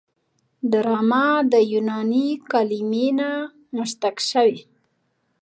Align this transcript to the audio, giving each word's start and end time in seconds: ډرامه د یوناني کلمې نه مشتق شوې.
ډرامه 0.71 1.25
د 1.51 1.53
یوناني 1.73 2.27
کلمې 2.51 3.07
نه 3.19 3.29
مشتق 3.75 4.15
شوې. 4.29 4.59